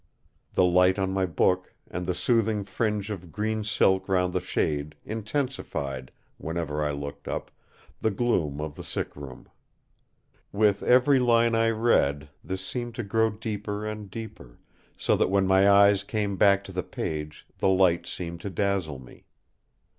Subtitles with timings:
[0.55, 4.95] The light on my book, and the soothing fringe of green silk round the shade
[5.05, 7.51] intensified, whenever I looked up,
[7.99, 9.47] the gloom of the sick room.
[10.51, 14.57] With every line I read, this seemed to grow deeper and deeper;
[14.97, 18.97] so that when my eyes came back to the page the light seemed to dazzle
[18.97, 19.25] me.